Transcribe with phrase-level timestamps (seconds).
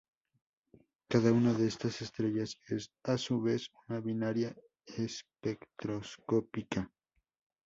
[1.15, 4.51] Cada una de estas estrellas es, a su vez, una binaria
[4.97, 6.91] espectroscópica.